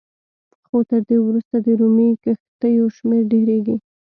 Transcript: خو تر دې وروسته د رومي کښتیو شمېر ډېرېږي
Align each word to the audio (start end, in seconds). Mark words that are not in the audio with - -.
خو 0.67 0.77
تر 0.89 1.01
دې 1.09 1.17
وروسته 1.27 1.55
د 1.65 1.67
رومي 1.79 2.09
کښتیو 2.23 2.85
شمېر 2.97 3.23
ډېرېږي 3.31 3.75